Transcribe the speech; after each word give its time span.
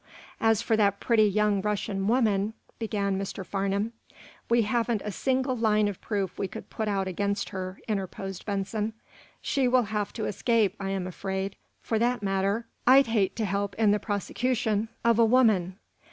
"As 0.39 0.63
for 0.63 0.75
that 0.77 0.99
pretty 0.99 1.25
young 1.27 1.61
Russian 1.61 2.07
woman" 2.07 2.55
began 2.79 3.19
Mr. 3.19 3.45
Farnum. 3.45 3.93
"We 4.49 4.63
haven't 4.63 5.03
a 5.05 5.11
single 5.11 5.55
line 5.55 5.87
of 5.87 6.01
proof 6.01 6.39
we 6.39 6.47
could 6.47 6.71
put 6.71 6.87
out 6.87 7.07
against 7.07 7.49
her," 7.49 7.79
interposed 7.87 8.43
Benson. 8.47 8.93
"She 9.41 9.67
will 9.67 9.83
have 9.93 10.11
to 10.13 10.25
escape, 10.25 10.73
I 10.79 10.89
am 10.89 11.05
afraid. 11.05 11.55
For 11.83 11.99
that 11.99 12.23
matter, 12.23 12.65
I'd 12.87 13.05
hate 13.05 13.35
to 13.35 13.45
help 13.45 13.75
in 13.75 13.91
the 13.91 13.99
prosecution 13.99 14.89
of 15.05 15.19
a 15.19 15.23
woman." 15.25 15.77